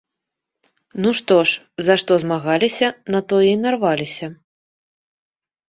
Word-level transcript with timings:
Ну 1.05 1.09
што 1.19 1.37
ж, 1.49 1.61
за 1.89 1.97
што 2.03 2.17
змагаліся, 2.25 2.87
на 3.13 3.23
тое 3.29 3.45
і 3.51 3.55
нарваліся. 3.69 4.27